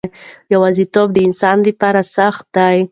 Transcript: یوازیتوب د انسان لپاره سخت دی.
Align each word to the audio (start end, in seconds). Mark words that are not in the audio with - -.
یوازیتوب 0.53 1.07
د 1.13 1.17
انسان 1.27 1.57
لپاره 1.67 2.01
سخت 2.15 2.45
دی. 2.55 2.77